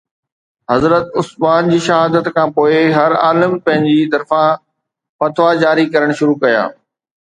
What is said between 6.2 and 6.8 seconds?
شروع ڪيا